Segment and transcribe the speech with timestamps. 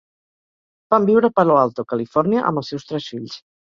[0.93, 3.37] Van viure a Palo Alto, Califòrnia amb els seus tres fills.